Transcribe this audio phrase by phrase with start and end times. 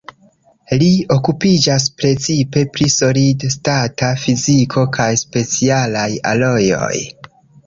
[0.83, 6.93] Li okupiĝas precipe pri solid-stata fiziko kaj specialaj alojoj.